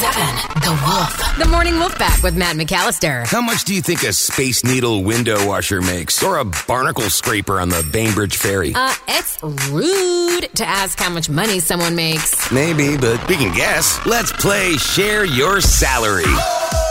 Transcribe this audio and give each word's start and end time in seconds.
100.7 0.00 0.64
The 0.64 0.70
Wolf. 0.86 1.38
The 1.38 1.46
Morning 1.46 1.74
Wolf 1.78 1.94
Pack 1.96 2.22
with 2.22 2.34
Matt 2.34 2.56
McAllister. 2.56 3.26
How 3.26 3.42
much 3.42 3.64
do 3.64 3.74
you 3.74 3.82
think 3.82 4.02
a 4.02 4.12
Space 4.14 4.64
Needle 4.64 5.04
window 5.04 5.46
washer 5.46 5.82
makes? 5.82 6.22
Or 6.22 6.38
a 6.38 6.44
barnacle 6.44 7.10
scraper 7.10 7.60
on 7.60 7.68
the 7.68 7.86
Bainbridge 7.92 8.36
Ferry? 8.38 8.72
Uh, 8.74 8.94
it's 9.08 9.38
rude 9.42 10.48
to 10.54 10.66
ask 10.66 10.98
how 10.98 11.10
much 11.10 11.28
money 11.28 11.60
someone 11.60 11.94
makes. 11.94 12.50
Maybe, 12.50 12.96
but 12.96 13.26
we 13.28 13.36
can 13.36 13.54
guess. 13.54 14.04
Let's 14.06 14.32
play 14.32 14.76
Share 14.78 15.24
Your 15.26 15.60
Salary. 15.60 16.24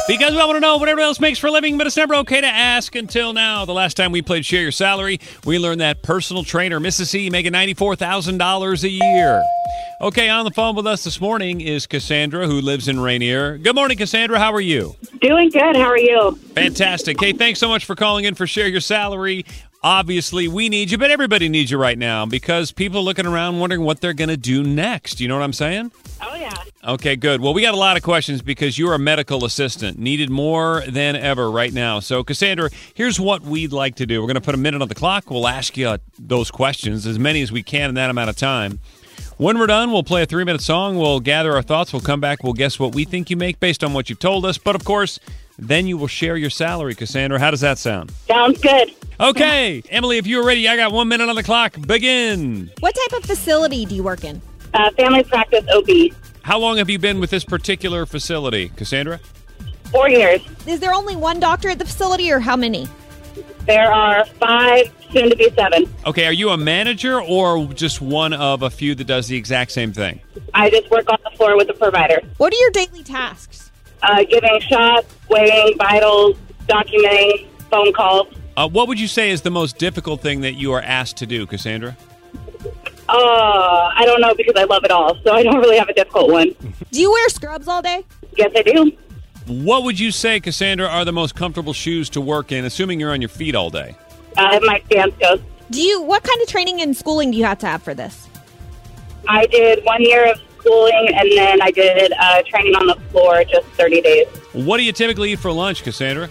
Because 0.09 0.33
we 0.33 0.39
all 0.39 0.47
want 0.47 0.55
to 0.55 0.59
know 0.59 0.77
what 0.77 0.89
everyone 0.89 1.09
else 1.09 1.19
makes 1.19 1.37
for 1.37 1.45
a 1.45 1.51
living, 1.51 1.77
but 1.77 1.85
it's 1.85 1.95
never 1.95 2.15
okay 2.15 2.41
to 2.41 2.47
ask 2.47 2.95
until 2.95 3.31
now. 3.31 3.63
The 3.65 3.75
last 3.75 3.95
time 3.95 4.11
we 4.11 4.23
played 4.23 4.43
Share 4.43 4.63
Your 4.63 4.71
Salary, 4.71 5.19
we 5.45 5.59
learned 5.59 5.81
that 5.81 6.01
personal 6.01 6.43
trainer 6.43 6.79
Mrs. 6.79 7.09
C 7.09 7.29
making 7.29 7.53
$94,000 7.53 8.83
a 8.83 8.89
year. 8.89 9.43
Okay, 10.01 10.27
on 10.27 10.45
the 10.45 10.51
phone 10.51 10.75
with 10.75 10.87
us 10.87 11.03
this 11.03 11.21
morning 11.21 11.61
is 11.61 11.85
Cassandra, 11.85 12.47
who 12.47 12.59
lives 12.59 12.87
in 12.87 12.99
Rainier. 12.99 13.59
Good 13.59 13.75
morning, 13.75 13.99
Cassandra. 13.99 14.39
How 14.39 14.51
are 14.51 14.59
you? 14.59 14.95
Doing 15.21 15.51
good. 15.51 15.75
How 15.75 15.89
are 15.89 15.97
you? 15.99 16.31
Fantastic. 16.55 17.19
Hey, 17.19 17.33
thanks 17.33 17.59
so 17.59 17.67
much 17.67 17.85
for 17.85 17.93
calling 17.93 18.25
in 18.25 18.33
for 18.33 18.47
Share 18.47 18.67
Your 18.67 18.81
Salary. 18.81 19.45
Obviously, 19.83 20.47
we 20.47 20.69
need 20.69 20.89
you, 20.89 20.97
but 20.97 21.11
everybody 21.11 21.49
needs 21.49 21.69
you 21.69 21.77
right 21.77 21.97
now 21.97 22.25
because 22.25 22.71
people 22.71 23.01
are 23.01 23.03
looking 23.03 23.27
around 23.27 23.59
wondering 23.59 23.83
what 23.83 24.01
they're 24.01 24.13
going 24.13 24.29
to 24.29 24.37
do 24.37 24.63
next. 24.63 25.21
You 25.21 25.27
know 25.27 25.37
what 25.37 25.43
I'm 25.43 25.53
saying? 25.53 25.91
Yeah. 26.39 26.53
Okay, 26.85 27.17
good. 27.17 27.41
Well, 27.41 27.53
we 27.53 27.61
got 27.61 27.73
a 27.73 27.77
lot 27.77 27.97
of 27.97 28.03
questions 28.03 28.41
because 28.41 28.79
you're 28.79 28.93
a 28.93 28.99
medical 28.99 29.43
assistant, 29.43 29.99
needed 29.99 30.29
more 30.29 30.83
than 30.87 31.17
ever 31.17 31.51
right 31.51 31.73
now. 31.73 31.99
So, 31.99 32.23
Cassandra, 32.23 32.69
here's 32.93 33.19
what 33.19 33.41
we'd 33.41 33.73
like 33.73 33.95
to 33.95 34.05
do. 34.05 34.21
We're 34.21 34.27
going 34.27 34.35
to 34.35 34.41
put 34.41 34.55
a 34.55 34.59
minute 34.59 34.81
on 34.81 34.87
the 34.87 34.95
clock. 34.95 35.29
We'll 35.29 35.49
ask 35.49 35.75
you 35.75 35.97
those 36.17 36.49
questions, 36.49 37.05
as 37.05 37.19
many 37.19 37.41
as 37.41 37.51
we 37.51 37.61
can 37.61 37.89
in 37.89 37.95
that 37.95 38.09
amount 38.09 38.29
of 38.29 38.37
time. 38.37 38.79
When 39.35 39.59
we're 39.59 39.67
done, 39.67 39.91
we'll 39.91 40.03
play 40.03 40.21
a 40.21 40.25
three 40.25 40.45
minute 40.45 40.61
song. 40.61 40.97
We'll 40.97 41.19
gather 41.19 41.53
our 41.55 41.61
thoughts. 41.61 41.91
We'll 41.91 42.01
come 42.01 42.21
back. 42.21 42.41
We'll 42.43 42.53
guess 42.53 42.79
what 42.79 42.95
we 42.95 43.03
think 43.03 43.29
you 43.29 43.35
make 43.35 43.59
based 43.59 43.83
on 43.83 43.93
what 43.93 44.09
you've 44.09 44.19
told 44.19 44.45
us. 44.45 44.57
But 44.57 44.75
of 44.75 44.85
course, 44.85 45.19
then 45.57 45.87
you 45.87 45.97
will 45.97 46.07
share 46.07 46.37
your 46.37 46.49
salary, 46.49 46.95
Cassandra. 46.95 47.39
How 47.39 47.51
does 47.51 47.61
that 47.61 47.77
sound? 47.77 48.11
Sounds 48.27 48.59
good. 48.61 48.93
Okay, 49.19 49.83
Emily, 49.89 50.17
if 50.17 50.25
you're 50.25 50.45
ready, 50.45 50.67
I 50.69 50.77
got 50.77 50.93
one 50.93 51.09
minute 51.09 51.27
on 51.27 51.35
the 51.35 51.43
clock. 51.43 51.75
Begin. 51.85 52.71
What 52.79 52.95
type 52.95 53.19
of 53.19 53.25
facility 53.25 53.85
do 53.85 53.95
you 53.95 54.03
work 54.03 54.23
in? 54.23 54.41
Uh, 54.73 54.91
family 54.91 55.23
practice 55.23 55.65
OB. 55.73 55.89
How 56.49 56.57
long 56.57 56.77
have 56.77 56.89
you 56.89 56.97
been 56.97 57.19
with 57.19 57.29
this 57.29 57.43
particular 57.43 58.07
facility, 58.07 58.69
Cassandra? 58.69 59.19
Four 59.91 60.09
years. 60.09 60.41
Is 60.65 60.79
there 60.79 60.95
only 60.95 61.15
one 61.15 61.39
doctor 61.39 61.69
at 61.69 61.77
the 61.77 61.85
facility 61.85 62.31
or 62.31 62.39
how 62.39 62.55
many? 62.55 62.87
There 63.67 63.93
are 63.93 64.25
five, 64.25 64.91
soon 65.11 65.29
to 65.29 65.35
be 65.35 65.51
seven. 65.51 65.87
Okay, 66.07 66.25
are 66.25 66.33
you 66.33 66.49
a 66.49 66.57
manager 66.57 67.21
or 67.21 67.67
just 67.75 68.01
one 68.01 68.33
of 68.33 68.63
a 68.63 68.71
few 68.71 68.95
that 68.95 69.03
does 69.03 69.27
the 69.27 69.37
exact 69.37 69.71
same 69.73 69.93
thing? 69.93 70.21
I 70.55 70.71
just 70.71 70.89
work 70.89 71.07
on 71.11 71.19
the 71.23 71.37
floor 71.37 71.55
with 71.55 71.67
the 71.67 71.75
provider. 71.75 72.19
What 72.37 72.51
are 72.51 72.57
your 72.57 72.71
daily 72.71 73.03
tasks? 73.03 73.69
Uh, 74.01 74.23
giving 74.23 74.59
shots, 74.61 75.15
weighing 75.29 75.77
vitals, 75.77 76.35
documenting 76.65 77.47
phone 77.69 77.93
calls. 77.93 78.27
Uh, 78.57 78.67
what 78.67 78.87
would 78.87 78.99
you 78.99 79.07
say 79.07 79.29
is 79.29 79.43
the 79.43 79.51
most 79.51 79.77
difficult 79.77 80.21
thing 80.21 80.41
that 80.41 80.53
you 80.53 80.73
are 80.73 80.81
asked 80.81 81.17
to 81.17 81.27
do, 81.27 81.45
Cassandra? 81.45 81.95
Uh, 83.11 83.91
I 83.95 84.03
don't 84.05 84.21
know 84.21 84.35
because 84.35 84.53
I 84.55 84.65
love 84.65 84.83
it 84.83 84.91
all, 84.91 85.17
so 85.23 85.33
I 85.33 85.41
don't 85.41 85.59
really 85.59 85.77
have 85.77 85.89
a 85.89 85.93
difficult 85.93 86.31
one. 86.31 86.53
Do 86.91 87.01
you 87.01 87.11
wear 87.11 87.27
scrubs 87.29 87.67
all 87.67 87.81
day? 87.81 88.05
Yes, 88.37 88.51
I 88.55 88.61
do. 88.61 88.91
What 89.47 89.83
would 89.83 89.99
you 89.99 90.11
say, 90.11 90.39
Cassandra, 90.39 90.87
are 90.87 91.03
the 91.03 91.11
most 91.11 91.33
comfortable 91.33 91.73
shoes 91.73 92.07
to 92.11 92.21
work 92.21 92.51
in, 92.51 92.65
assuming 92.65 92.99
you're 92.99 93.11
on 93.11 93.19
your 93.19 93.29
feet 93.29 93.55
all 93.55 93.71
day? 93.71 93.95
I 94.37 94.53
have 94.53 94.61
my 94.61 94.79
Danskos. 94.89 95.41
Do 95.71 95.81
you 95.81 96.01
what 96.01 96.21
kind 96.21 96.39
of 96.41 96.47
training 96.47 96.81
and 96.81 96.95
schooling 96.95 97.31
do 97.31 97.37
you 97.37 97.45
have 97.45 97.57
to 97.59 97.67
have 97.67 97.81
for 97.81 97.95
this? 97.95 98.27
I 99.27 99.47
did 99.47 99.83
one 99.85 100.03
year 100.03 100.31
of 100.31 100.39
schooling 100.59 101.09
and 101.15 101.31
then 101.35 101.61
I 101.61 101.71
did 101.71 102.13
uh, 102.13 102.43
training 102.43 102.75
on 102.75 102.85
the 102.87 102.95
floor 103.11 103.43
just 103.43 103.65
30 103.69 104.01
days. 104.01 104.27
What 104.53 104.77
do 104.77 104.83
you 104.83 104.91
typically 104.91 105.31
eat 105.33 105.39
for 105.39 105.51
lunch, 105.51 105.83
Cassandra? 105.83 106.29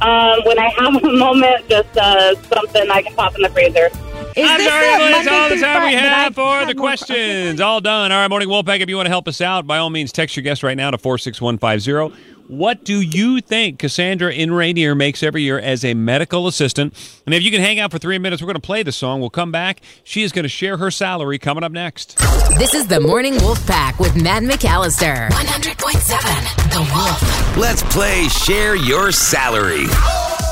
Um, 0.00 0.40
when 0.44 0.58
I 0.58 0.68
have 0.78 0.96
a 0.96 1.12
moment, 1.18 1.68
just 1.68 1.96
uh, 1.96 2.34
something 2.42 2.90
I 2.90 3.02
can 3.02 3.14
pop 3.14 3.34
in 3.34 3.42
the 3.42 3.48
freezer. 3.50 3.90
Is 4.38 4.48
I'm 4.48 4.58
this 4.58 4.68
sorry, 4.68 4.86
a 4.86 4.98
that's 4.98 5.28
all 5.28 5.48
the 5.48 5.56
time 5.56 5.82
we 5.88 5.92
Friday? 5.92 5.96
But 5.96 6.04
I 6.12 6.22
have 6.22 6.34
for 6.34 6.58
had 6.58 6.68
the 6.68 6.74
more 6.74 6.82
questions. 6.82 7.60
All 7.60 7.80
done. 7.80 8.12
All 8.12 8.18
right, 8.18 8.28
Morning 8.28 8.48
Wolfpack, 8.48 8.80
if 8.80 8.88
you 8.88 8.94
want 8.96 9.06
to 9.06 9.10
help 9.10 9.26
us 9.26 9.40
out, 9.40 9.66
by 9.66 9.78
all 9.78 9.90
means, 9.90 10.12
text 10.12 10.36
your 10.36 10.44
guest 10.44 10.62
right 10.62 10.76
now 10.76 10.90
to 10.92 10.98
46150. 10.98 12.16
What 12.46 12.82
do 12.82 13.02
you 13.02 13.40
think 13.42 13.78
Cassandra 13.78 14.32
in 14.32 14.52
Rainier 14.54 14.94
makes 14.94 15.22
every 15.22 15.42
year 15.42 15.58
as 15.58 15.84
a 15.84 15.92
medical 15.92 16.46
assistant? 16.46 16.94
And 17.26 17.34
if 17.34 17.42
you 17.42 17.50
can 17.50 17.60
hang 17.60 17.78
out 17.78 17.90
for 17.90 17.98
three 17.98 18.16
minutes, 18.16 18.40
we're 18.40 18.46
going 18.46 18.54
to 18.54 18.60
play 18.60 18.82
the 18.82 18.92
song. 18.92 19.20
We'll 19.20 19.28
come 19.28 19.52
back. 19.52 19.82
She 20.02 20.22
is 20.22 20.32
going 20.32 20.44
to 20.44 20.48
share 20.48 20.78
her 20.78 20.90
salary 20.90 21.38
coming 21.38 21.62
up 21.62 21.72
next. 21.72 22.16
This 22.58 22.72
is 22.72 22.86
the 22.86 23.00
Morning 23.00 23.36
Wolf 23.42 23.66
Pack 23.66 23.98
with 23.98 24.16
Matt 24.16 24.44
McAllister. 24.44 25.28
100.7 25.28 26.70
The 26.70 26.92
Wolf. 26.94 27.56
Let's 27.58 27.82
play 27.82 28.28
Share 28.28 28.76
Your 28.76 29.12
Salary. 29.12 29.84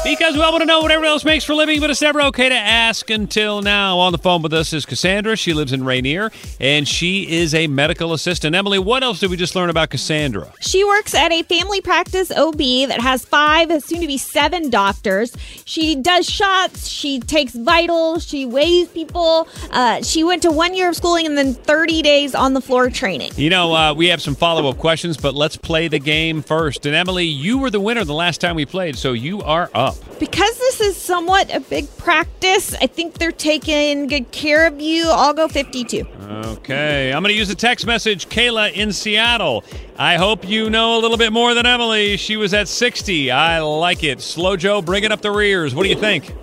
Because 0.07 0.37
we 0.37 0.41
all 0.41 0.53
want 0.53 0.63
to 0.63 0.67
know 0.67 0.83
what 0.83 0.93
everyone 0.93 1.11
else 1.11 1.25
makes 1.25 1.43
for 1.43 1.55
a 1.55 1.57
living, 1.57 1.81
but 1.81 1.91
it's 1.91 2.01
never 2.01 2.23
okay 2.23 2.49
to 2.49 2.55
ask 2.55 3.11
until 3.11 3.61
now. 3.61 3.99
On 3.99 4.13
the 4.13 4.19
phone 4.19 4.41
with 4.41 4.53
us 4.53 4.73
is 4.73 4.87
Cassandra. 4.87 5.35
She 5.35 5.53
lives 5.53 5.73
in 5.73 5.85
Rainier, 5.85 6.31
and 6.61 6.87
she 6.87 7.29
is 7.29 7.53
a 7.55 7.67
medical 7.67 8.13
assistant. 8.13 8.55
Emily, 8.55 8.79
what 8.79 9.03
else 9.03 9.19
did 9.19 9.31
we 9.31 9.37
just 9.37 9.57
learn 9.57 9.69
about 9.69 9.91
Cassandra? 9.91 10.53
She 10.61 10.85
works 10.85 11.13
at 11.13 11.33
a 11.33 11.43
family 11.43 11.81
practice 11.81 12.31
OB 12.31 12.57
that 12.57 13.01
has 13.01 13.25
five, 13.25 13.83
soon 13.83 14.01
to 14.01 14.07
be 14.07 14.17
seven 14.17 14.71
doctors. 14.71 15.37
She 15.65 15.97
does 15.97 16.25
shots, 16.31 16.87
she 16.87 17.19
takes 17.19 17.53
vitals, 17.53 18.25
she 18.25 18.47
weighs 18.47 18.87
people. 18.87 19.49
Uh, 19.73 20.05
she 20.05 20.23
went 20.23 20.41
to 20.43 20.53
one 20.53 20.75
year 20.75 20.89
of 20.89 20.95
schooling 20.95 21.27
and 21.27 21.37
then 21.37 21.53
30 21.53 22.03
days 22.03 22.33
on 22.33 22.55
the 22.55 22.61
floor 22.61 22.91
training. 22.91 23.33
You 23.35 23.51
know, 23.51 23.75
uh, 23.75 23.93
we 23.93 24.07
have 24.07 24.23
some 24.23 24.37
follow 24.37 24.71
up 24.71 24.79
questions, 24.79 25.17
but 25.17 25.35
let's 25.35 25.57
play 25.57 25.89
the 25.89 25.99
game 25.99 26.43
first. 26.43 26.87
And 26.87 26.95
Emily, 26.95 27.25
you 27.25 27.59
were 27.59 27.71
the 27.71 27.81
winner 27.81 28.05
the 28.05 28.15
last 28.15 28.41
time 28.41 28.55
we 28.55 28.67
played, 28.67 28.97
so 28.97 29.13
you 29.13 29.43
are 29.43 29.69
up. 29.75 29.96
Because 30.19 30.59
this 30.59 30.81
is 30.81 30.97
somewhat 30.97 31.55
a 31.55 31.61
big 31.61 31.95
practice, 31.99 32.75
I 32.75 32.87
think 32.87 33.15
they're 33.15 33.33
taking 33.33 34.07
good 34.07 34.31
care 34.31 34.67
of 34.67 34.81
you. 34.81 35.09
I'll 35.11 35.35
go 35.35 35.47
52. 35.47 36.07
Okay, 36.21 37.13
I'm 37.13 37.23
going 37.23 37.35
to 37.35 37.39
use 37.39 37.51
a 37.51 37.55
text 37.55 37.87
message. 37.87 38.29
Kayla 38.29 38.73
in 38.73 38.93
Seattle. 38.93 39.63
I 39.99 40.17
hope 40.17 40.49
you 40.49 40.71
know 40.71 40.99
a 40.99 41.01
little 41.01 41.19
bit 41.19 41.33
more 41.33 41.55
than 41.55 41.67
Emily. 41.67 42.17
She 42.17 42.37
was 42.37 42.55
at 42.55 42.67
60. 42.67 43.31
I 43.31 43.61
like 43.61 44.05
it. 44.05 44.21
Slow 44.21 44.57
Joe, 44.57 44.81
bring 44.81 45.05
it 45.05 45.13
up 45.13 45.21
the 45.21 45.31
rears. 45.31 45.75
What 45.75 45.83
do 45.83 45.91
you 45.91 45.97
think? 45.97 46.35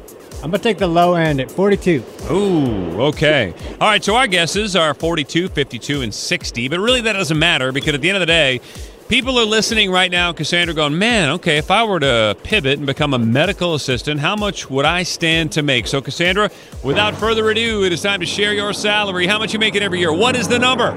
I'm 0.43 0.51
going 0.51 0.59
to 0.59 0.59
take 0.59 0.77
the 0.77 0.87
low 0.87 1.13
end 1.15 1.39
at 1.39 1.49
42. 1.49 2.03
Ooh, 2.29 3.01
okay. 3.01 3.53
All 3.79 3.87
right, 3.87 4.03
so 4.03 4.15
our 4.15 4.27
guesses 4.27 4.75
are 4.75 4.93
42, 4.93 5.47
52, 5.47 6.01
and 6.01 6.13
60, 6.13 6.67
but 6.67 6.79
really 6.79 6.99
that 6.99 7.13
doesn't 7.13 7.39
matter 7.39 7.71
because 7.71 7.93
at 7.93 8.01
the 8.01 8.09
end 8.09 8.17
of 8.17 8.19
the 8.19 8.25
day, 8.25 8.59
people 9.13 9.37
are 9.37 9.45
listening 9.45 9.91
right 9.91 10.09
now, 10.09 10.33
Cassandra, 10.33 10.73
going, 10.73 10.97
man, 10.97 11.29
okay, 11.29 11.59
if 11.59 11.69
I 11.69 11.83
were 11.83 11.99
to 11.99 12.35
pivot 12.41 12.79
and 12.79 12.87
become 12.87 13.13
a 13.13 13.19
medical 13.19 13.75
assistant, 13.75 14.19
how 14.19 14.35
much 14.35 14.71
would 14.71 14.85
I 14.85 15.03
stand 15.03 15.51
to 15.51 15.61
make? 15.61 15.85
So, 15.85 16.01
Cassandra, 16.01 16.49
without 16.81 17.13
further 17.13 17.47
ado, 17.51 17.83
it 17.83 17.93
is 17.93 18.01
time 18.01 18.21
to 18.21 18.25
share 18.25 18.55
your 18.55 18.73
salary. 18.73 19.27
How 19.27 19.37
much 19.37 19.53
you 19.53 19.59
make 19.59 19.75
it 19.75 19.83
every 19.83 19.99
year? 19.99 20.11
What 20.11 20.35
is 20.35 20.47
the 20.47 20.57
number? 20.57 20.93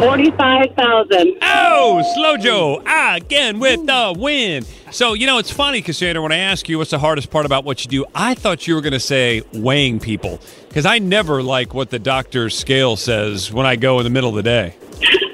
45000 0.00 1.36
Oh, 1.42 2.02
Slow 2.14 2.38
Joe, 2.38 2.82
again 2.86 3.58
with 3.58 3.84
the 3.84 4.14
win. 4.16 4.64
So, 4.92 5.12
you 5.12 5.26
know, 5.26 5.36
it's 5.36 5.50
funny, 5.50 5.82
Cassandra, 5.82 6.22
when 6.22 6.32
I 6.32 6.38
ask 6.38 6.70
you 6.70 6.78
what's 6.78 6.92
the 6.92 6.98
hardest 6.98 7.30
part 7.30 7.44
about 7.44 7.64
what 7.64 7.84
you 7.84 7.90
do, 7.90 8.06
I 8.14 8.32
thought 8.32 8.66
you 8.66 8.76
were 8.76 8.80
going 8.80 8.94
to 8.94 9.00
say 9.00 9.42
weighing 9.52 10.00
people 10.00 10.40
Because 10.68 10.86
I 10.86 11.00
never 11.00 11.42
like 11.42 11.74
what 11.74 11.90
the 11.90 11.98
doctor's 11.98 12.56
scale 12.56 12.96
says 12.96 13.52
when 13.52 13.66
I 13.66 13.76
go 13.76 13.98
in 13.98 14.04
the 14.04 14.10
middle 14.10 14.30
of 14.30 14.36
the 14.36 14.42
day. 14.42 14.74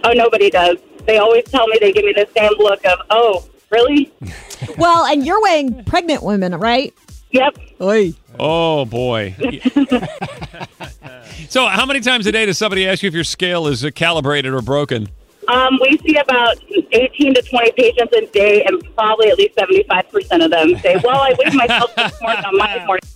Oh, 0.05 0.13
nobody 0.13 0.51
does. 0.51 0.79
They 1.07 1.19
always 1.19 1.45
tell 1.45 1.67
me 1.67 1.79
they 1.81 1.93
give 1.93 2.05
me 2.05 2.13
the 2.13 2.29
same 2.37 2.53
look 2.59 2.85
of, 2.85 2.99
oh, 3.11 3.45
really? 3.71 4.13
well, 4.79 5.07
and 5.07 5.25
you're 5.25 5.41
weighing 5.43 5.85
pregnant 5.85 6.23
women, 6.23 6.55
right? 6.55 6.95
Yep. 7.33 7.59
Oi. 7.81 8.13
Oh 8.39 8.85
boy. 8.85 9.35
so, 11.49 11.67
how 11.67 11.87
many 11.87 12.01
times 12.01 12.27
a 12.27 12.33
day 12.33 12.45
does 12.45 12.59
somebody 12.59 12.89
ask 12.89 13.03
you 13.03 13.09
if 13.09 13.15
your 13.15 13.25
scale 13.25 13.67
is 13.69 13.85
uh, 13.85 13.91
calibrated 13.95 14.53
or 14.53 14.63
broken? 14.63 15.09
Um, 15.49 15.79
we 15.81 15.97
see 15.99 16.17
about 16.17 16.57
18 16.93 17.35
to 17.35 17.43
20 17.43 17.73
patients 17.73 18.13
a 18.17 18.27
day, 18.27 18.65
and 18.65 18.83
probably 18.95 19.31
at 19.31 19.39
least 19.39 19.57
75% 19.57 20.45
of 20.45 20.51
them 20.51 20.77
say, 20.79 20.97
well, 21.03 21.21
I 21.21 21.35
weighed 21.39 21.55
myself 21.55 21.95
this 21.97 22.23
morning 22.23 22.45
on 22.45 22.57
Monday 22.57 22.87
morning. 22.87 23.01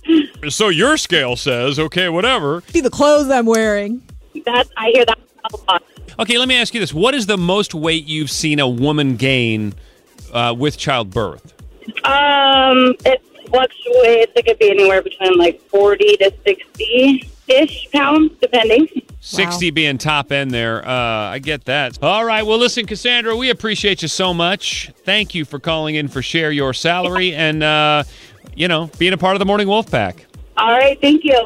So 0.49 0.69
your 0.69 0.97
scale 0.97 1.35
says, 1.35 1.79
okay, 1.79 2.07
whatever. 2.09 2.61
See 2.67 2.81
the 2.81 2.91
clothes 2.91 3.31
I'm 3.31 3.47
wearing. 3.47 4.03
That's, 4.45 4.69
I 4.77 4.91
hear 4.93 5.03
that 5.05 5.17
a 5.51 5.57
lot. 5.71 5.83
Okay, 6.19 6.37
let 6.37 6.47
me 6.47 6.55
ask 6.55 6.73
you 6.73 6.79
this: 6.79 6.93
What 6.93 7.13
is 7.13 7.25
the 7.25 7.37
most 7.37 7.73
weight 7.73 8.05
you've 8.05 8.31
seen 8.31 8.59
a 8.59 8.67
woman 8.67 9.15
gain 9.15 9.73
uh, 10.33 10.55
with 10.57 10.77
childbirth? 10.77 11.53
Um, 12.03 12.93
it 13.05 13.21
fluctuates. 13.47 14.31
It 14.35 14.45
could 14.45 14.59
be 14.59 14.69
anywhere 14.69 15.01
between 15.01 15.37
like 15.37 15.61
40 15.69 16.17
to 16.17 16.33
60 16.45 17.29
ish 17.47 17.91
pounds, 17.91 18.31
depending. 18.41 18.87
60 19.19 19.71
being 19.71 19.97
top 19.97 20.31
end 20.31 20.51
there. 20.51 20.87
Uh, 20.87 20.91
I 20.91 21.39
get 21.39 21.65
that. 21.65 22.01
All 22.01 22.23
right. 22.23 22.45
Well, 22.45 22.57
listen, 22.57 22.85
Cassandra, 22.85 23.35
we 23.35 23.49
appreciate 23.49 24.01
you 24.01 24.07
so 24.07 24.33
much. 24.33 24.91
Thank 25.03 25.33
you 25.33 25.45
for 25.45 25.59
calling 25.59 25.95
in 25.95 26.07
for 26.07 26.21
Share 26.21 26.51
Your 26.51 26.73
Salary 26.73 27.33
and, 27.33 27.63
uh, 27.63 28.03
you 28.55 28.67
know, 28.67 28.89
being 28.99 29.13
a 29.13 29.17
part 29.17 29.35
of 29.35 29.39
the 29.39 29.45
Morning 29.45 29.67
Wolf 29.67 29.89
Pack. 29.89 30.25
All 30.57 30.71
right. 30.71 30.99
Thank 31.01 31.23
you. 31.23 31.45